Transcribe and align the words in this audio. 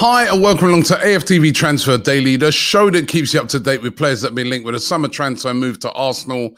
Hi, 0.00 0.32
and 0.32 0.40
welcome 0.40 0.68
along 0.68 0.84
to 0.84 0.94
AFTV 0.94 1.52
Transfer 1.54 1.98
Daily, 1.98 2.36
the 2.36 2.52
show 2.52 2.88
that 2.88 3.08
keeps 3.08 3.34
you 3.34 3.40
up 3.40 3.48
to 3.48 3.58
date 3.58 3.82
with 3.82 3.96
players 3.96 4.20
that 4.20 4.28
have 4.28 4.36
been 4.36 4.48
linked 4.48 4.64
with 4.64 4.76
a 4.76 4.80
summer 4.80 5.08
transfer 5.08 5.52
move 5.52 5.80
to 5.80 5.90
Arsenal. 5.92 6.56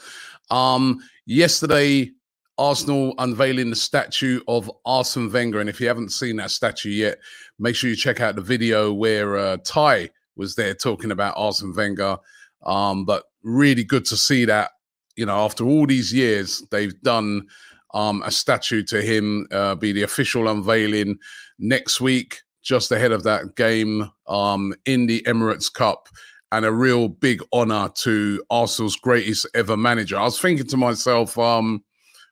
Um, 0.51 0.99
yesterday, 1.25 2.11
Arsenal 2.59 3.15
unveiling 3.17 3.71
the 3.71 3.75
statue 3.75 4.41
of 4.47 4.69
Arsene 4.85 5.31
Wenger. 5.31 5.59
And 5.59 5.69
if 5.69 5.81
you 5.81 5.87
haven't 5.87 6.11
seen 6.11 6.35
that 6.35 6.51
statue 6.51 6.91
yet, 6.91 7.17
make 7.57 7.75
sure 7.75 7.89
you 7.89 7.95
check 7.95 8.21
out 8.21 8.35
the 8.35 8.41
video 8.41 8.93
where 8.93 9.35
uh, 9.35 9.57
Ty 9.65 10.11
was 10.35 10.53
there 10.53 10.75
talking 10.75 11.09
about 11.09 11.33
Arsene 11.37 11.73
Wenger. 11.73 12.17
Um, 12.63 13.05
but 13.05 13.23
really 13.41 13.83
good 13.83 14.05
to 14.05 14.17
see 14.17 14.45
that, 14.45 14.69
you 15.15 15.25
know, 15.25 15.37
after 15.43 15.65
all 15.65 15.87
these 15.87 16.13
years, 16.13 16.63
they've 16.69 17.01
done 17.01 17.47
um, 17.93 18.23
a 18.25 18.31
statue 18.31 18.83
to 18.83 19.01
him, 19.01 19.47
uh, 19.51 19.75
be 19.75 19.91
the 19.91 20.03
official 20.03 20.47
unveiling 20.47 21.17
next 21.59 22.01
week 22.01 22.41
just 22.63 22.91
ahead 22.91 23.11
of 23.11 23.23
that 23.23 23.55
game 23.55 24.09
um, 24.27 24.73
in 24.85 25.07
the 25.07 25.21
Emirates 25.27 25.71
Cup 25.71 26.07
and 26.51 26.65
a 26.65 26.71
real 26.71 27.07
big 27.07 27.41
honor 27.53 27.89
to 27.95 28.43
Arsenal's 28.49 28.95
greatest 28.95 29.47
ever 29.55 29.77
manager. 29.77 30.17
I 30.17 30.23
was 30.23 30.39
thinking 30.39 30.67
to 30.67 30.77
myself, 30.77 31.37
um, 31.37 31.83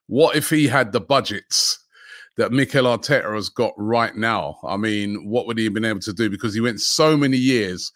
what 0.08 0.36
if 0.36 0.50
he 0.50 0.68
had 0.68 0.92
the 0.92 1.02
budgets 1.02 1.84
that 2.38 2.52
Mikel 2.52 2.86
Arteta 2.86 3.34
has 3.34 3.50
got 3.50 3.74
right 3.78 4.16
now? 4.16 4.58
I 4.68 4.78
mean, 4.78 5.30
what 5.30 5.48
would 5.48 5.58
he 5.58 5.66
have 5.66 5.74
been 5.74 5.86
able 5.86 6.00
to 6.02 6.14
do? 6.14 6.30
Because 6.30 6.54
he 6.54 6.62
went 6.62 6.82
so 6.82 7.16
many 7.16 7.38
years 7.38 7.92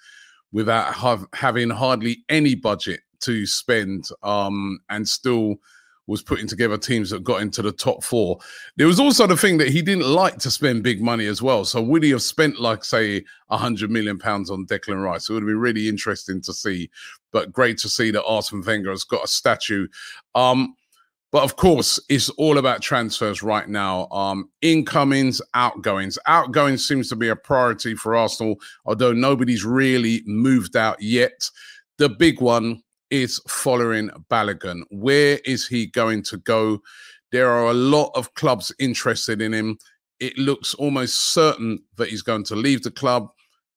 without 0.52 0.94
have, 0.94 1.26
having 1.34 1.70
hardly 1.70 2.24
any 2.30 2.56
budget 2.56 3.02
to 3.22 3.46
spend 3.46 4.08
um, 4.22 4.80
and 4.90 5.08
still 5.08 5.56
was 6.08 6.22
putting 6.22 6.48
together 6.48 6.78
teams 6.78 7.10
that 7.10 7.24
got 7.24 7.42
into 7.42 7.62
the 7.62 7.72
top 7.72 8.04
four. 8.04 8.38
There 8.76 8.88
was 8.88 9.00
also 9.00 9.26
the 9.26 9.38
thing 9.38 9.58
that 9.60 9.70
he 9.70 9.82
didn't 9.82 10.08
like 10.08 10.38
to 10.40 10.52
spend 10.52 10.84
big 10.84 11.02
money 11.02 11.28
as 11.28 11.42
well. 11.42 11.64
So 11.66 11.82
would 11.82 12.04
he 12.04 12.12
have 12.12 12.22
spent 12.22 12.60
like 12.60 12.84
say 12.84 13.24
a 13.50 13.58
hundred 13.58 13.90
million 13.90 14.18
pounds 14.20 14.50
on 14.50 14.66
Declan 14.66 15.04
Rice? 15.04 15.30
It 15.30 15.34
would 15.34 15.44
have 15.44 15.48
been 15.48 15.60
really 15.60 15.88
interesting 15.88 16.42
to 16.42 16.54
see. 16.54 16.90
But 17.32 17.52
great 17.52 17.78
to 17.80 17.90
see 17.90 18.12
that 18.12 18.24
Arsene 18.26 18.62
Wenger 18.62 18.92
has 18.92 19.04
got 19.04 19.24
a 19.24 19.28
statue. 19.28 19.88
Um, 20.36 20.76
but 21.32 21.44
of 21.44 21.56
course, 21.56 22.00
it's 22.10 22.30
all 22.30 22.60
about 22.60 22.84
transfers 22.84 23.42
right 23.42 23.68
now. 23.68 24.08
Um, 24.10 24.52
incomings, 24.62 25.42
outgoings. 25.56 26.20
Outgoings 26.28 26.88
seems 26.88 27.10
to 27.10 27.16
be 27.16 27.30
a 27.30 27.36
priority 27.36 27.96
for 27.96 28.16
Arsenal, 28.16 28.60
although 28.86 29.14
nobody's 29.14 29.66
really 29.66 30.22
moved 30.28 30.78
out 30.78 31.02
yet. 31.02 31.50
The 31.98 32.10
big 32.10 32.40
one 32.40 32.84
is 33.14 33.40
following 33.48 34.10
Balogun. 34.32 34.82
Where 34.90 35.40
is 35.46 35.68
he 35.68 35.86
going 35.86 36.24
to 36.24 36.38
go? 36.38 36.82
There 37.32 37.48
are 37.48 37.68
a 37.68 37.74
lot 37.74 38.12
of 38.16 38.34
clubs 38.34 38.74
interested 38.80 39.40
in 39.40 39.54
him. 39.54 39.78
It 40.20 40.36
looks 40.36 40.74
almost 40.74 41.32
certain 41.32 41.78
that 41.98 42.10
he's 42.10 42.24
going 42.24 42.44
to 42.46 42.56
leave 42.56 42.82
the 42.82 42.90
club. 42.90 43.30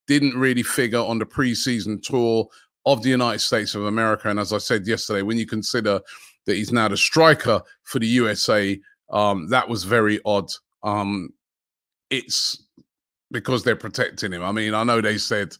Didn't 0.07 0.39
really 0.39 0.63
figure 0.63 1.01
on 1.01 1.19
the 1.19 1.27
preseason 1.27 2.03
tour 2.03 2.49
of 2.87 3.03
the 3.03 3.11
United 3.11 3.41
States 3.41 3.75
of 3.75 3.85
America. 3.85 4.31
And 4.31 4.41
as 4.41 4.55
I 4.55 4.59
said 4.59 4.87
yesterday, 4.87 5.21
when 5.21 5.37
you 5.37 5.45
consider 5.45 6.01
that 6.47 6.57
he's 6.57 6.73
now 6.73 6.89
the 6.89 6.97
striker 6.97 7.61
for 7.83 7.99
the 7.99 8.07
USA, 8.07 8.81
um, 9.11 9.51
that 9.51 9.69
was 9.69 9.85
very 9.85 10.19
odd. 10.25 10.51
Um, 10.83 11.29
it's 12.09 12.65
because 13.33 13.65
they're 13.65 13.77
protecting 13.77 14.33
him. 14.33 14.43
I 14.43 14.53
mean, 14.53 14.73
I 14.73 14.83
know 14.83 15.03
they 15.03 15.19
said, 15.19 15.55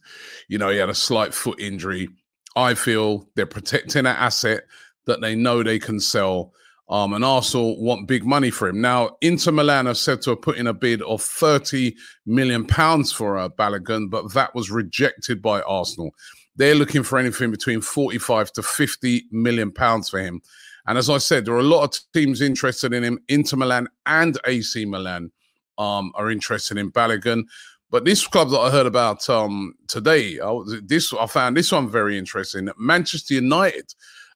you 0.47 0.57
know, 0.57 0.69
he 0.69 0.77
had 0.77 0.89
a 0.89 0.95
slight 0.95 1.31
foot 1.31 1.59
injury 1.59 2.09
I 2.57 2.73
feel 2.73 3.29
they're 3.35 3.45
protecting 3.45 3.99
an 3.99 4.07
asset 4.07 4.63
that 5.05 5.21
they 5.21 5.35
know 5.35 5.61
they 5.61 5.77
can 5.77 5.99
sell. 5.99 6.53
Um, 6.89 7.13
and 7.13 7.23
Arsenal 7.23 7.79
want 7.81 8.07
big 8.07 8.25
money 8.25 8.49
for 8.49 8.67
him. 8.67 8.81
Now, 8.81 9.17
Inter 9.21 9.51
Milan 9.51 9.85
have 9.85 9.97
said 9.97 10.21
to 10.23 10.31
have 10.31 10.41
put 10.41 10.57
in 10.57 10.67
a 10.67 10.73
bid 10.73 11.01
of 11.03 11.21
30 11.21 11.95
million 12.25 12.65
pounds 12.65 13.11
for 13.11 13.37
a 13.37 13.49
Balogun, 13.49 14.09
but 14.09 14.33
that 14.33 14.55
was 14.55 14.71
rejected 14.71 15.41
by 15.41 15.61
Arsenal. 15.61 16.11
They're 16.55 16.75
looking 16.75 17.03
for 17.03 17.19
anything 17.19 17.51
between 17.51 17.81
45 17.81 18.53
to 18.53 18.63
50 18.63 19.25
million 19.31 19.71
pounds 19.71 20.09
for 20.09 20.19
him. 20.19 20.41
And 20.87 20.97
as 20.97 21.09
I 21.09 21.19
said, 21.19 21.45
there 21.45 21.53
are 21.53 21.59
a 21.59 21.63
lot 21.63 21.83
of 21.83 22.01
teams 22.13 22.41
interested 22.41 22.91
in 22.93 23.03
him. 23.03 23.19
Inter 23.27 23.57
Milan 23.57 23.87
and 24.07 24.39
AC 24.47 24.83
Milan 24.85 25.31
um, 25.77 26.11
are 26.15 26.31
interested 26.31 26.77
in 26.77 26.91
Balogun. 26.91 27.43
But 27.89 28.03
this 28.03 28.25
club 28.27 28.49
that 28.49 28.59
I 28.59 28.69
heard 28.69 28.85
about 28.85 29.29
um, 29.29 29.75
today, 29.87 30.39
I, 30.39 30.59
this 30.83 31.13
I 31.13 31.25
found 31.25 31.55
this 31.55 31.71
one 31.71 31.89
very 31.89 32.17
interesting. 32.17 32.69
Manchester 32.77 33.35
United 33.35 33.93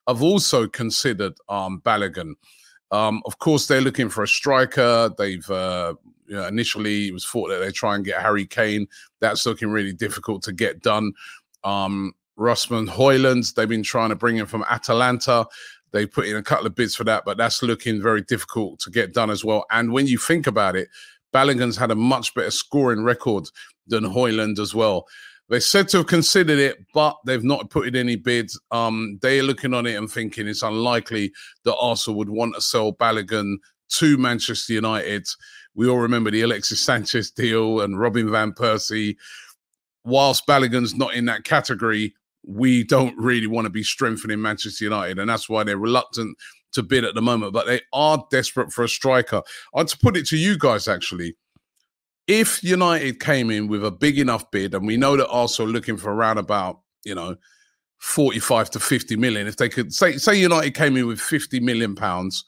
have 0.08 0.22
also 0.22 0.68
considered 0.68 1.34
um, 1.50 1.82
Balogun. 1.84 2.34
Um, 2.92 3.22
of 3.26 3.40
course, 3.40 3.68
they're 3.68 3.82
looking 3.82 4.10
for 4.10 4.24
a 4.24 4.28
striker. 4.28 5.12
They've 5.18 5.50
uh, 5.50 5.96
you 6.28 6.36
know, 6.38 6.48
initially 6.48 7.10
it 7.10 7.14
was 7.14 7.26
thought 7.26 7.50
that 7.50 7.60
they 7.60 7.72
try 7.72 7.96
and 7.96 8.06
get 8.06 8.22
Harry 8.22 8.46
Kane. 8.46 8.88
That's 9.20 9.46
looking 9.46 9.70
really 9.70 9.94
difficult 9.94 10.44
to 10.44 10.54
get 10.54 10.82
done. 10.82 11.12
Um, 11.66 12.14
Rasmus 12.38 12.90
Højlund, 12.90 13.54
they've 13.54 13.68
been 13.68 13.84
trying 13.84 14.10
to 14.10 14.16
bring 14.16 14.38
him 14.38 14.46
from 14.46 14.64
Atalanta. 14.70 15.46
They 15.92 16.06
put 16.06 16.28
in 16.28 16.38
a 16.38 16.42
couple 16.42 16.66
of 16.66 16.74
bids 16.74 16.96
for 16.96 17.04
that, 17.04 17.24
but 17.26 17.38
that's 17.38 17.62
looking 17.62 18.02
very 18.02 18.22
difficult 18.22 18.80
to 18.80 18.90
get 18.90 19.14
done 19.14 19.30
as 19.30 19.44
well. 19.44 19.66
And 19.72 19.92
when 19.92 20.08
you 20.08 20.18
think 20.18 20.48
about 20.48 20.78
it, 20.78 20.88
Balogun's 21.34 21.78
had 21.78 21.92
a 21.92 21.96
much 21.96 22.34
better 22.34 22.52
scoring 22.52 23.04
record 23.04 23.48
than 23.88 24.04
Højlund 24.04 24.60
as 24.60 24.76
well. 24.76 25.08
They 25.50 25.60
said 25.60 25.90
to 25.90 25.98
have 25.98 26.08
considered 26.08 26.60
it, 26.60 26.78
but 26.94 27.18
they've 27.26 27.44
not 27.44 27.70
put 27.70 27.88
in 27.88 27.96
any 27.96 28.16
bids. 28.16 28.60
Um, 28.72 29.20
they're 29.22 29.44
looking 29.44 29.74
on 29.74 29.86
it 29.86 29.96
and 29.96 30.10
thinking 30.10 30.48
it's 30.48 30.64
unlikely 30.64 31.34
that 31.66 31.76
Arsenal 31.76 32.18
would 32.20 32.30
want 32.30 32.56
to 32.56 32.62
sell 32.62 32.94
Balogun 32.94 33.58
to 33.96 34.18
Manchester 34.18 34.74
United. 34.74 35.28
We 35.76 35.90
all 35.90 35.98
remember 35.98 36.32
the 36.32 36.44
Alexis 36.44 36.80
Sanchez 36.80 37.32
deal 37.32 37.82
and 37.82 38.00
Robin 38.00 38.32
Van 38.32 38.54
Persie. 38.54 39.18
Whilst 40.06 40.48
Balogun's 40.48 40.96
not 40.96 41.14
in 41.16 41.26
that 41.26 41.44
category, 41.44 42.14
we 42.46 42.84
don't 42.86 43.18
really 43.18 43.48
want 43.48 43.66
to 43.66 43.70
be 43.70 43.84
strengthening 43.84 44.42
Manchester 44.42 44.86
United, 44.86 45.20
and 45.20 45.30
that's 45.30 45.50
why 45.50 45.64
they're 45.64 45.78
reluctant 45.78 46.38
to 46.74 46.84
bid 46.84 47.04
at 47.04 47.16
the 47.16 47.22
moment, 47.22 47.54
but 47.54 47.66
they 47.68 47.82
are 47.94 48.26
desperate 48.32 48.72
for 48.72 48.84
a 48.84 48.90
striker. 48.90 49.42
I'd 49.76 49.92
put 50.02 50.18
it 50.18 50.26
to 50.28 50.38
you 50.38 50.58
guys 50.58 50.88
actually. 50.88 51.36
If 52.28 52.64
United 52.64 53.20
came 53.20 53.50
in 53.50 53.68
with 53.68 53.84
a 53.84 53.92
big 53.92 54.18
enough 54.18 54.50
bid, 54.52 54.74
and 54.74 54.88
we 54.88 54.96
know 54.96 55.18
that 55.18 55.28
Arsenal 55.28 55.72
looking 55.72 55.98
for 55.98 56.14
around 56.14 56.38
about, 56.38 56.80
you 57.04 57.16
know, 57.16 57.36
45 58.00 58.70
to 58.72 58.80
50 58.80 59.16
million, 59.18 59.48
if 59.48 59.58
they 59.58 59.70
could 59.70 59.94
say 59.94 60.18
say 60.18 60.36
United 60.36 60.74
came 60.74 60.96
in 60.98 61.08
with 61.08 61.20
50 61.20 61.60
million 61.60 61.96
pounds, 61.96 62.46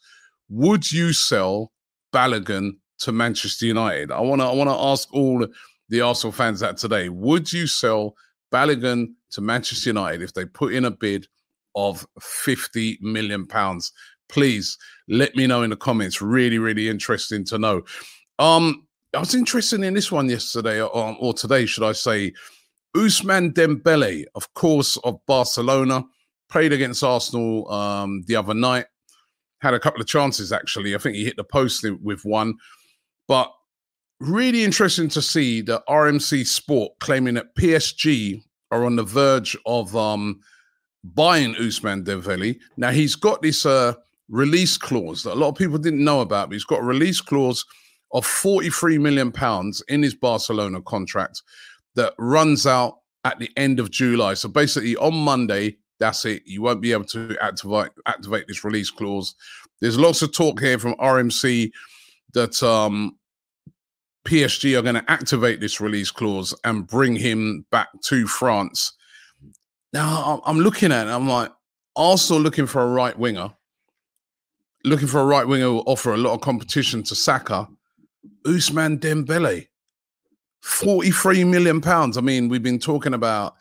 would 0.48 0.90
you 0.90 1.12
sell 1.12 1.72
Balogun 2.14 2.72
to 3.00 3.12
Manchester 3.12 3.66
United? 3.66 4.10
I 4.10 4.20
wanna 4.20 4.50
I 4.50 4.54
wanna 4.54 4.76
ask 4.92 5.12
all 5.12 5.46
the 5.88 6.00
Arsenal 6.00 6.32
fans 6.32 6.60
that 6.60 6.76
today. 6.76 7.08
Would 7.08 7.52
you 7.52 7.66
sell 7.66 8.14
Balogun 8.52 9.14
to 9.32 9.40
Manchester 9.40 9.90
United 9.90 10.22
if 10.22 10.32
they 10.32 10.44
put 10.44 10.72
in 10.72 10.84
a 10.84 10.90
bid 10.90 11.26
of 11.74 12.06
50 12.20 12.98
million 13.00 13.46
pounds? 13.46 13.92
Please 14.28 14.78
let 15.08 15.34
me 15.36 15.46
know 15.46 15.62
in 15.62 15.70
the 15.70 15.76
comments. 15.76 16.22
Really, 16.22 16.58
really 16.58 16.88
interesting 16.88 17.44
to 17.46 17.58
know. 17.58 17.82
Um, 18.38 18.86
I 19.14 19.20
was 19.20 19.34
interested 19.34 19.82
in 19.82 19.94
this 19.94 20.10
one 20.10 20.28
yesterday, 20.28 20.80
or, 20.80 20.96
um, 20.96 21.16
or 21.20 21.34
today, 21.34 21.66
should 21.66 21.84
I 21.84 21.92
say. 21.92 22.32
Ousmane 22.96 23.52
Dembele, 23.52 24.24
of 24.34 24.52
course, 24.54 24.96
of 24.98 25.18
Barcelona, 25.26 26.04
played 26.48 26.72
against 26.72 27.02
Arsenal 27.02 27.70
um, 27.70 28.22
the 28.26 28.36
other 28.36 28.54
night. 28.54 28.86
Had 29.60 29.74
a 29.74 29.80
couple 29.80 30.00
of 30.00 30.06
chances, 30.06 30.52
actually. 30.52 30.94
I 30.94 30.98
think 30.98 31.16
he 31.16 31.24
hit 31.24 31.36
the 31.36 31.44
post 31.44 31.84
with 32.02 32.24
one. 32.24 32.54
But 33.26 33.52
really 34.20 34.64
interesting 34.64 35.08
to 35.10 35.22
see 35.22 35.60
the 35.60 35.82
RMC 35.88 36.46
Sport 36.46 36.92
claiming 37.00 37.34
that 37.34 37.54
PSG 37.56 38.42
are 38.70 38.84
on 38.84 38.96
the 38.96 39.04
verge 39.04 39.56
of 39.66 39.94
um, 39.96 40.40
buying 41.02 41.54
Ousmane 41.54 42.04
Dembele. 42.04 42.58
Now 42.76 42.90
he's 42.90 43.14
got 43.14 43.42
this 43.42 43.66
uh, 43.66 43.94
release 44.28 44.76
clause 44.76 45.22
that 45.22 45.34
a 45.34 45.34
lot 45.34 45.48
of 45.48 45.56
people 45.56 45.78
didn't 45.78 46.04
know 46.04 46.20
about, 46.20 46.48
but 46.48 46.54
he's 46.54 46.64
got 46.64 46.80
a 46.80 46.84
release 46.84 47.20
clause 47.20 47.64
of 48.12 48.24
43 48.24 48.98
million 48.98 49.32
pounds 49.32 49.82
in 49.88 50.02
his 50.02 50.14
Barcelona 50.14 50.80
contract 50.82 51.42
that 51.96 52.14
runs 52.18 52.66
out 52.66 52.98
at 53.24 53.38
the 53.38 53.50
end 53.56 53.80
of 53.80 53.90
July. 53.90 54.34
So 54.34 54.48
basically 54.48 54.96
on 54.96 55.14
Monday, 55.14 55.76
that's 55.98 56.24
it. 56.24 56.42
You 56.44 56.62
won't 56.62 56.80
be 56.80 56.92
able 56.92 57.04
to 57.06 57.36
activate 57.40 57.90
activate 58.06 58.46
this 58.48 58.64
release 58.64 58.90
clause. 58.90 59.34
There's 59.80 59.98
lots 59.98 60.22
of 60.22 60.32
talk 60.32 60.60
here 60.60 60.78
from 60.78 60.94
RMC 60.94 61.70
that 62.34 62.62
um, 62.62 63.16
PSG 64.26 64.78
are 64.78 64.82
going 64.82 64.96
to 64.96 65.10
activate 65.10 65.60
this 65.60 65.80
release 65.80 66.10
clause 66.10 66.54
and 66.64 66.86
bring 66.86 67.14
him 67.16 67.64
back 67.70 67.88
to 68.06 68.26
France. 68.26 68.92
Now 69.92 70.42
I'm 70.44 70.58
looking 70.58 70.92
at 70.92 71.06
it, 71.06 71.10
I'm 71.10 71.28
like, 71.28 71.52
Arsenal 71.96 72.42
looking 72.42 72.66
for 72.66 72.82
a 72.82 72.88
right 72.88 73.16
winger, 73.16 73.52
looking 74.84 75.08
for 75.08 75.20
a 75.20 75.24
right 75.24 75.46
winger 75.46 75.72
will 75.72 75.84
offer 75.86 76.12
a 76.12 76.18
lot 76.18 76.34
of 76.34 76.40
competition 76.40 77.02
to 77.04 77.14
Saka. 77.14 77.68
Ousmane 78.46 78.98
Dembele, 78.98 79.68
43 80.60 81.44
million 81.44 81.80
pounds. 81.80 82.16
I 82.16 82.20
mean, 82.20 82.48
we've 82.48 82.62
been 82.62 82.78
talking 82.78 83.14
about 83.14 83.54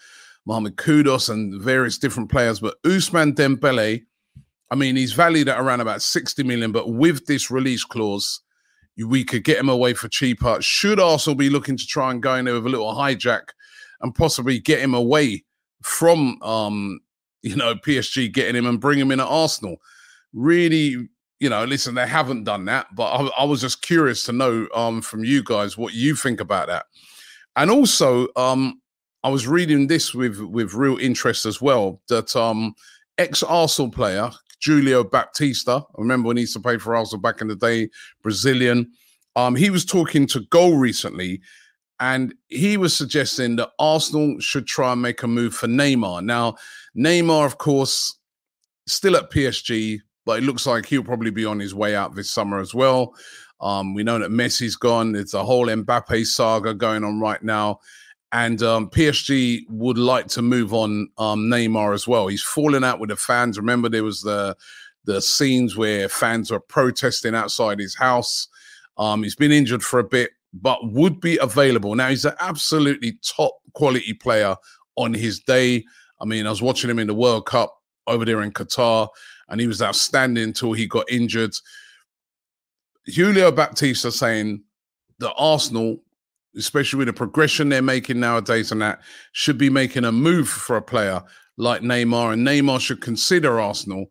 Mohamed 0.46 0.76
Kudus 0.76 1.30
and 1.30 1.62
various 1.62 1.98
different 1.98 2.30
players, 2.30 2.60
but 2.60 2.82
Ousmane 2.84 3.34
Dembele, 3.34 4.04
I 4.70 4.76
mean, 4.76 4.96
he's 4.96 5.14
valued 5.14 5.48
at 5.48 5.60
around 5.60 5.82
about 5.82 6.02
60 6.02 6.44
million, 6.44 6.72
but 6.72 6.92
with 6.92 7.26
this 7.26 7.50
release 7.50 7.86
clause, 7.86 8.42
we 8.98 9.24
could 9.24 9.44
get 9.44 9.58
him 9.58 9.70
away 9.70 9.94
for 9.94 10.08
cheaper. 10.08 10.62
Should 10.62 11.00
Arsenal 11.00 11.36
be 11.36 11.50
looking 11.50 11.78
to 11.78 11.86
try 11.86 12.12
and 12.12 12.22
go 12.22 12.36
in 12.36 12.46
there 12.46 12.54
with 12.56 12.66
a 12.66 12.70
little 12.70 12.94
hijack 12.94 13.50
and 14.02 14.14
possibly 14.14 14.60
get 14.60 14.80
him 14.80 14.94
away 14.94 15.46
from, 15.82 16.42
um, 16.42 17.00
you 17.42 17.56
know, 17.56 17.76
PSG, 17.76 18.32
getting 18.32 18.56
him 18.56 18.68
and 18.68 18.80
bring 18.80 19.00
him 19.00 19.12
in 19.12 19.20
at 19.20 19.28
Arsenal? 19.28 19.78
Really, 20.34 21.10
you 21.44 21.50
know, 21.50 21.66
listen, 21.66 21.94
they 21.94 22.08
haven't 22.08 22.46
done 22.46 22.64
that, 22.66 22.88
but 22.96 23.12
I, 23.12 23.42
I 23.42 23.44
was 23.44 23.60
just 23.60 23.82
curious 23.82 24.24
to 24.24 24.32
know 24.32 24.66
um, 24.74 25.02
from 25.02 25.26
you 25.26 25.44
guys 25.44 25.78
what 25.78 25.94
you 25.94 26.16
think 26.16 26.40
about 26.40 26.70
that. 26.70 26.86
And 27.58 27.70
also, 27.70 28.30
um, 28.38 28.80
I 29.26 29.30
was 29.30 29.46
reading 29.46 29.88
this 29.88 30.14
with 30.14 30.40
with 30.40 30.74
real 30.74 30.98
interest 30.98 31.46
as 31.46 31.62
well 31.62 32.02
that 32.08 32.34
um, 32.34 32.74
ex 33.18 33.44
Arsenal 33.44 33.92
player 33.92 34.32
Julio 34.64 35.04
Baptista. 35.04 35.84
I 35.84 36.02
remember 36.02 36.30
when 36.30 36.38
he 36.38 36.44
used 36.44 36.54
to 36.54 36.62
play 36.62 36.78
for 36.78 36.96
Arsenal 36.96 37.22
back 37.22 37.42
in 37.42 37.50
the 37.50 37.58
day, 37.58 37.90
Brazilian. 38.22 38.90
Um, 39.36 39.54
he 39.54 39.70
was 39.70 39.84
talking 39.84 40.26
to 40.28 40.46
Goal 40.50 40.78
recently, 40.78 41.42
and 42.00 42.34
he 42.48 42.78
was 42.78 42.96
suggesting 42.96 43.58
that 43.58 43.72
Arsenal 43.80 44.40
should 44.40 44.66
try 44.66 44.94
and 44.94 45.02
make 45.02 45.24
a 45.24 45.28
move 45.28 45.54
for 45.54 45.68
Neymar. 45.68 46.24
Now, 46.24 46.56
Neymar, 46.98 47.46
of 47.46 47.58
course, 47.58 48.18
still 48.88 49.18
at 49.18 49.30
PSG, 49.30 50.00
but 50.26 50.40
it 50.40 50.46
looks 50.46 50.66
like 50.66 50.86
he'll 50.86 51.04
probably 51.04 51.32
be 51.32 51.46
on 51.46 51.60
his 51.60 51.76
way 51.76 51.96
out 51.96 52.16
this 52.16 52.32
summer 52.32 52.60
as 52.60 52.74
well. 52.74 53.16
Um, 53.62 53.94
we 53.94 54.04
know 54.04 54.20
that 54.20 54.32
Messi's 54.32 54.76
gone. 54.76 55.14
There's 55.14 55.34
a 55.34 55.44
whole 55.44 55.68
Mbappe 55.68 56.26
saga 56.26 56.74
going 56.74 57.04
on 57.04 57.20
right 57.20 57.42
now. 57.42 57.80
And 58.34 58.62
um, 58.64 58.90
PSG 58.90 59.62
would 59.70 59.98
like 59.98 60.28
to 60.30 60.42
move 60.42 60.74
on 60.74 61.08
um, 61.18 61.42
Neymar 61.50 61.94
as 61.94 62.08
well. 62.08 62.28
He's 62.28 62.42
fallen 62.42 62.84
out 62.84 63.00
with 63.00 63.10
the 63.10 63.16
fans. 63.16 63.58
Remember, 63.58 63.90
there 63.90 64.04
was 64.04 64.22
the 64.22 64.58
the 65.06 65.22
scenes 65.22 65.76
where 65.76 66.08
fans 66.08 66.50
were 66.50 66.62
protesting 66.62 67.36
outside 67.36 67.78
his 67.80 67.96
house. 67.96 68.48
Um, 68.98 69.24
he's 69.24 69.36
been 69.36 69.52
injured 69.52 69.84
for 69.84 70.00
a 70.00 70.04
bit, 70.04 70.32
but 70.54 70.80
would 70.92 71.20
be 71.20 71.38
available. 71.38 71.94
Now 71.94 72.10
he's 72.10 72.26
an 72.26 72.36
absolutely 72.40 73.20
top 73.22 73.54
quality 73.74 74.14
player 74.14 74.56
on 74.96 75.14
his 75.14 75.40
day. 75.40 75.84
I 76.22 76.26
mean, 76.26 76.48
I 76.48 76.50
was 76.50 76.62
watching 76.62 76.90
him 76.90 77.00
in 77.00 77.08
the 77.08 77.14
World 77.14 77.46
Cup 77.46 77.76
over 78.08 78.26
there 78.26 78.42
in 78.42 78.52
Qatar, 78.52 79.10
and 79.50 79.60
he 79.60 79.68
was 79.68 79.82
outstanding 79.82 80.44
until 80.44 80.74
he 80.74 80.88
got 80.88 81.10
injured. 81.10 81.54
Julio 83.06 83.52
Baptista 83.52 84.12
saying 84.12 84.64
that 85.20 85.34
Arsenal 85.34 86.00
especially 86.56 87.00
with 87.00 87.08
the 87.08 87.14
progression 87.14 87.70
they're 87.70 87.82
making 87.82 88.20
nowadays 88.20 88.72
and 88.72 88.82
that, 88.82 89.02
should 89.32 89.58
be 89.58 89.70
making 89.70 90.06
a 90.06 90.12
move 90.12 90.48
for 90.48 90.78
a 90.78 90.82
player 90.82 91.22
like 91.58 91.82
Neymar. 91.82 92.34
And 92.34 92.46
Neymar 92.46 92.80
should 92.80 93.02
consider 93.02 93.60
Arsenal. 93.60 94.08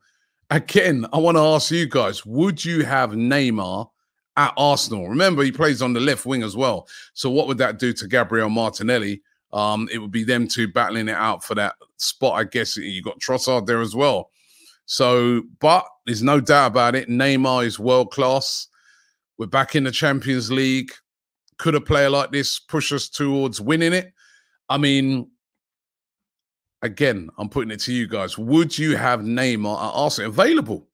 Again, 0.50 1.06
I 1.12 1.18
want 1.18 1.36
to 1.36 1.42
ask 1.42 1.70
you 1.70 1.88
guys 1.88 2.26
would 2.26 2.64
you 2.64 2.84
have 2.84 3.12
Neymar 3.12 3.88
at 4.36 4.52
Arsenal? 4.56 5.08
Remember, 5.08 5.42
he 5.42 5.52
plays 5.52 5.82
on 5.82 5.92
the 5.92 6.00
left 6.00 6.26
wing 6.26 6.42
as 6.42 6.56
well. 6.56 6.88
So, 7.14 7.30
what 7.30 7.46
would 7.46 7.58
that 7.58 7.78
do 7.78 7.92
to 7.94 8.08
Gabriel 8.08 8.50
Martinelli? 8.50 9.22
Um, 9.52 9.88
it 9.92 9.98
would 9.98 10.10
be 10.10 10.24
them 10.24 10.48
two 10.48 10.68
battling 10.68 11.08
it 11.08 11.16
out 11.16 11.44
for 11.44 11.54
that 11.54 11.74
spot. 11.96 12.38
I 12.38 12.44
guess 12.44 12.76
you 12.76 13.02
got 13.02 13.20
Trossard 13.20 13.66
there 13.66 13.80
as 13.80 13.94
well. 13.94 14.30
So, 14.86 15.42
but 15.60 15.86
there's 16.06 16.22
no 16.22 16.40
doubt 16.40 16.68
about 16.68 16.94
it. 16.94 17.08
Neymar 17.08 17.64
is 17.64 17.78
world 17.78 18.10
class. 18.10 18.68
We're 19.38 19.46
back 19.46 19.74
in 19.74 19.84
the 19.84 19.90
Champions 19.90 20.50
League 20.50 20.92
could 21.62 21.74
a 21.76 21.80
player 21.80 22.10
like 22.10 22.32
this 22.32 22.58
push 22.58 22.92
us 22.92 23.08
towards 23.08 23.60
winning 23.60 23.92
it? 23.92 24.12
I 24.68 24.78
mean, 24.78 25.30
again, 26.82 27.30
I'm 27.38 27.48
putting 27.48 27.70
it 27.70 27.78
to 27.82 27.92
you 27.92 28.08
guys. 28.08 28.36
Would 28.36 28.76
you 28.76 28.96
have 28.96 29.20
Neymar 29.20 29.76
at 29.76 29.92
Arsenal 29.94 30.30
available? 30.30 30.88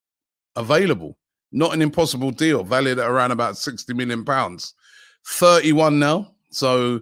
Available. 0.57 1.17
Not 1.53 1.73
an 1.73 1.81
impossible 1.81 2.31
deal, 2.31 2.65
valued 2.65 2.99
at 2.99 3.09
around 3.09 3.31
about 3.31 3.57
60 3.57 3.95
million 3.95 4.27
pounds. 4.27 4.75
31 5.27 5.99
now, 5.99 6.35
so 6.51 7.01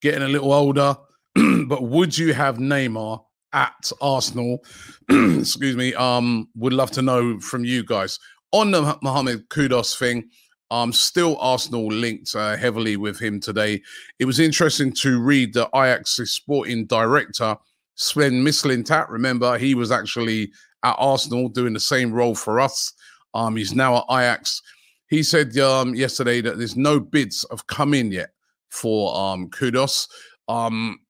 getting 0.00 0.22
a 0.22 0.28
little 0.28 0.52
older. 0.52 0.96
but 1.66 1.82
would 1.82 2.16
you 2.16 2.32
have 2.32 2.56
Neymar 2.56 3.22
at 3.52 3.90
Arsenal? 4.00 4.64
Excuse 5.08 5.76
me. 5.76 5.94
Um, 5.94 6.48
would 6.56 6.72
love 6.72 6.90
to 6.92 7.02
know 7.02 7.38
from 7.40 7.64
you 7.64 7.84
guys 7.84 8.18
on 8.52 8.70
the 8.70 8.98
Mohamed 9.02 9.48
Kudus 9.48 9.98
thing. 9.98 10.28
Um, 10.70 10.92
still 10.92 11.36
Arsenal 11.38 11.86
linked 11.86 12.34
uh, 12.34 12.56
heavily 12.56 12.96
with 12.96 13.18
him 13.18 13.40
today. 13.40 13.82
It 14.18 14.24
was 14.24 14.40
interesting 14.40 14.92
to 15.00 15.20
read 15.20 15.52
that 15.54 15.68
Ajax's 15.74 16.30
sporting 16.30 16.86
director, 16.86 17.56
Sven 17.96 18.42
Mislintat, 18.42 19.10
remember, 19.10 19.58
he 19.58 19.74
was 19.74 19.92
actually 19.92 20.50
at 20.82 20.96
Arsenal 20.98 21.50
doing 21.50 21.74
the 21.74 21.80
same 21.80 22.10
role 22.10 22.34
for 22.34 22.58
us. 22.58 22.94
Um, 23.34 23.56
he's 23.56 23.74
now 23.74 23.98
at 23.98 24.04
Ajax. 24.10 24.62
He 25.08 25.22
said 25.22 25.56
um, 25.58 25.94
yesterday 25.94 26.40
that 26.40 26.56
there's 26.56 26.76
no 26.76 26.98
bids 26.98 27.44
have 27.50 27.66
come 27.66 27.92
in 27.92 28.10
yet 28.10 28.30
for 28.70 29.14
um, 29.14 29.50
Kudus. 29.50 30.08
Um, 30.48 31.00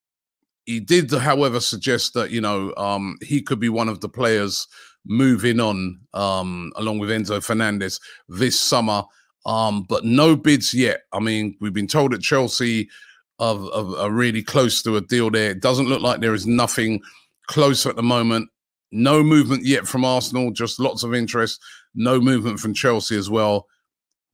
he 0.65 0.81
did, 0.81 1.11
however, 1.11 1.61
suggest 1.61 2.15
that 2.15 2.31
you 2.31 2.41
know 2.41 2.75
um, 2.77 3.17
he 3.23 3.43
could 3.43 3.61
be 3.61 3.69
one 3.69 3.89
of 3.89 4.01
the 4.01 4.09
players 4.09 4.67
moving 5.05 5.59
on 5.61 6.01
um, 6.15 6.73
along 6.77 6.99
with 6.99 7.11
Enzo 7.11 7.43
Fernandez 7.43 7.99
this 8.29 8.59
summer 8.59 9.03
um, 9.47 9.83
but 9.83 10.05
no 10.05 10.37
bids 10.37 10.73
yet. 10.73 11.03
I 11.13 11.21
mean, 11.21 11.57
we've 11.61 11.73
been 11.73 11.87
told 11.87 12.13
that 12.13 12.23
Chelsea 12.23 12.89
are, 13.39 13.59
are, 13.73 13.97
are 13.99 14.11
really 14.11 14.43
close 14.43 14.83
to 14.83 14.97
a 14.97 15.01
deal 15.01 15.31
there. 15.31 15.51
It 15.51 15.61
doesn't 15.61 15.89
look 15.89 16.03
like 16.03 16.21
there 16.21 16.35
is 16.35 16.47
nothing 16.47 17.01
close 17.49 17.87
at 17.87 17.97
the 17.97 18.03
moment. 18.03 18.51
No 18.93 19.23
movement 19.23 19.65
yet 19.65 19.89
from 19.89 20.05
Arsenal, 20.05 20.51
just 20.53 20.79
lots 20.79 21.03
of 21.03 21.15
interest. 21.15 21.61
No 21.95 22.21
movement 22.21 22.61
from 22.61 22.75
Chelsea 22.75 23.17
as 23.17 23.31
well. 23.31 23.67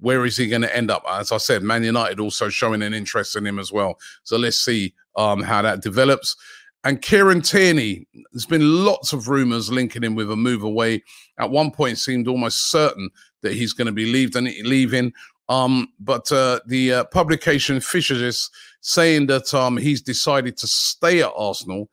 Where 0.00 0.24
is 0.24 0.36
he 0.36 0.48
going 0.48 0.62
to 0.62 0.76
end 0.76 0.90
up? 0.90 1.04
As 1.08 1.32
I 1.32 1.38
said, 1.38 1.62
Man 1.62 1.84
United 1.84 2.20
also 2.20 2.48
showing 2.48 2.82
an 2.82 2.94
interest 2.94 3.34
in 3.34 3.46
him 3.46 3.58
as 3.58 3.72
well. 3.72 3.98
So 4.24 4.36
let's 4.36 4.58
see 4.58 4.94
um, 5.18 5.42
how 5.42 5.60
that 5.60 5.82
develops. 5.82 6.36
And 6.84 7.02
Kieran 7.02 7.42
Tierney, 7.42 8.06
there's 8.32 8.46
been 8.46 8.84
lots 8.84 9.12
of 9.12 9.28
rumours 9.28 9.70
linking 9.70 10.04
him 10.04 10.14
with 10.14 10.30
a 10.30 10.36
move 10.36 10.62
away. 10.62 11.02
At 11.38 11.50
one 11.50 11.70
point, 11.70 11.98
seemed 11.98 12.28
almost 12.28 12.70
certain 12.70 13.10
that 13.42 13.52
he's 13.52 13.72
going 13.72 13.86
to 13.86 13.92
be 13.92 14.06
leaving. 14.06 15.12
Um, 15.48 15.88
but 15.98 16.30
uh, 16.30 16.60
the 16.66 16.92
uh, 16.92 17.04
publication 17.04 17.80
Fisher 17.80 18.14
is 18.14 18.48
saying 18.80 19.26
that 19.26 19.52
um, 19.52 19.76
he's 19.76 20.00
decided 20.00 20.56
to 20.58 20.66
stay 20.66 21.20
at 21.20 21.32
Arsenal 21.36 21.90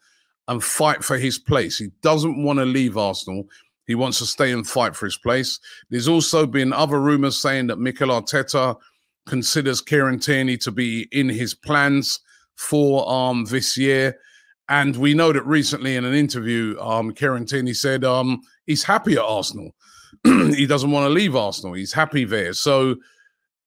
and 0.48 0.63
fight 0.63 1.03
for 1.03 1.17
his 1.17 1.39
place. 1.39 1.77
He 1.79 1.89
doesn't 2.01 2.44
want 2.44 2.60
to 2.60 2.65
leave 2.65 2.98
Arsenal. 2.98 3.46
He 3.88 3.96
wants 3.96 4.20
to 4.20 4.25
stay 4.25 4.51
and 4.51 4.67
fight 4.67 4.96
for 4.96 5.05
his 5.05 5.17
place. 5.17 5.60
There's 5.89 6.08
also 6.08 6.46
been 6.46 6.74
other 6.74 7.01
rumors 7.01 7.38
saying 7.38 7.67
that 7.67 7.79
Mikel 7.79 8.10
Arteta 8.10 8.77
considers 9.25 9.82
Kieran 9.82 10.20
Tierney 10.20 10.58
to 10.58 10.72
be 10.72 11.08
in 11.12 11.29
his 11.29 11.55
plans 11.55 12.20
for 12.56 13.10
um, 13.10 13.46
this 13.46 13.78
year. 13.78 14.18
And 14.68 14.96
we 14.96 15.14
know 15.14 15.32
that 15.32 15.46
recently 15.46 15.96
in 15.96 16.06
an 16.06 16.16
interview, 16.16 16.80
um, 16.80 17.14
Kieran 17.14 17.46
Tierney 17.46 17.74
said 17.74 18.04
um, 18.04 18.42
he's 18.66 18.84
happy 18.84 19.14
at 19.14 19.24
Arsenal. 19.24 19.76
he 20.24 20.66
doesn't 20.66 20.92
want 20.92 21.06
to 21.06 21.10
leave 21.10 21.36
Arsenal. 21.36 21.74
He's 21.74 21.94
happy 21.94 22.26
there. 22.26 22.54
So 22.54 22.96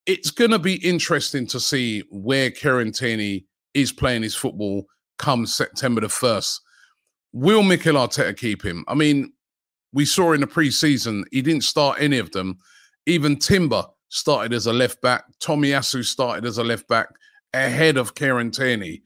it's 0.07 0.31
going 0.31 0.51
to 0.51 0.59
be 0.59 0.75
interesting 0.85 1.47
to 1.49 1.61
see 1.61 2.03
where 2.11 2.51
Kieran 2.51 2.93
Tierney 2.93 3.47
is 3.75 3.93
playing 3.93 4.23
his 4.23 4.35
football 4.35 4.87
come 5.19 5.47
September 5.47 6.01
the 6.01 6.09
1st. 6.09 6.61
Will 7.33 7.63
Mikel 7.63 7.95
Arteta 7.95 8.37
keep 8.37 8.65
him? 8.65 8.85
I 8.89 8.95
mean, 8.95 9.33
we 9.93 10.05
saw 10.05 10.33
in 10.33 10.41
the 10.41 10.47
preseason, 10.47 11.25
he 11.31 11.43
didn't 11.43 11.65
start 11.65 12.01
any 12.01 12.19
of 12.19 12.31
them. 12.33 12.59
Even 13.07 13.37
Timber 13.37 13.85
started 14.09 14.53
as 14.53 14.67
a 14.67 14.73
left 14.73 15.01
back. 15.03 15.25
Tommy 15.41 15.71
Tomiyasu 15.71 16.05
started 16.05 16.47
as 16.47 16.59
a 16.59 16.65
left 16.65 16.89
back 16.89 17.09
ahead 17.55 17.97
of 17.97 18.15
Kieran 18.15 18.51
Tierney. 18.51 19.03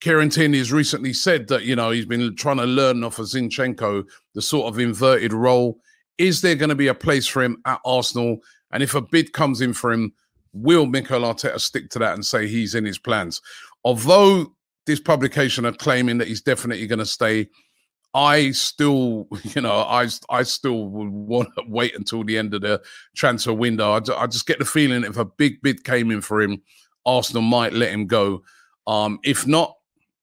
Kieran 0.00 0.30
Tierney 0.30 0.58
has 0.58 0.72
recently 0.72 1.12
said 1.12 1.48
that, 1.48 1.64
you 1.64 1.76
know, 1.76 1.90
he's 1.90 2.06
been 2.06 2.34
trying 2.34 2.56
to 2.56 2.64
learn 2.64 3.04
off 3.04 3.18
of 3.18 3.26
Zinchenko 3.26 4.04
the 4.34 4.42
sort 4.42 4.72
of 4.72 4.78
inverted 4.78 5.32
role. 5.32 5.78
Is 6.16 6.40
there 6.40 6.54
going 6.54 6.70
to 6.70 6.74
be 6.74 6.88
a 6.88 6.94
place 6.94 7.26
for 7.26 7.42
him 7.42 7.60
at 7.66 7.80
Arsenal? 7.84 8.38
And 8.72 8.82
if 8.82 8.94
a 8.94 9.02
bid 9.02 9.32
comes 9.32 9.60
in 9.60 9.74
for 9.74 9.92
him, 9.92 10.12
will 10.52 10.86
Mikel 10.86 11.20
Arteta 11.20 11.60
stick 11.60 11.90
to 11.90 11.98
that 11.98 12.14
and 12.14 12.24
say 12.24 12.46
he's 12.46 12.74
in 12.74 12.84
his 12.84 12.98
plans? 12.98 13.40
Although 13.84 14.54
this 14.86 15.00
publication 15.00 15.66
are 15.66 15.72
claiming 15.72 16.18
that 16.18 16.28
he's 16.28 16.42
definitely 16.42 16.86
going 16.86 16.98
to 16.98 17.06
stay, 17.06 17.48
I 18.14 18.50
still, 18.52 19.28
you 19.42 19.60
know, 19.60 19.80
I 19.80 20.08
I 20.28 20.42
still 20.42 20.88
would 20.88 21.10
want 21.10 21.50
to 21.56 21.64
wait 21.68 21.94
until 21.94 22.24
the 22.24 22.38
end 22.38 22.54
of 22.54 22.62
the 22.62 22.82
transfer 23.14 23.52
window. 23.52 23.92
I, 23.92 24.00
I 24.16 24.26
just 24.26 24.46
get 24.46 24.58
the 24.58 24.64
feeling 24.64 25.04
if 25.04 25.18
a 25.18 25.24
big 25.24 25.60
bid 25.62 25.84
came 25.84 26.10
in 26.10 26.20
for 26.20 26.40
him, 26.40 26.62
Arsenal 27.06 27.42
might 27.42 27.72
let 27.72 27.90
him 27.90 28.06
go. 28.06 28.42
Um, 28.86 29.18
if 29.22 29.46
not, 29.46 29.76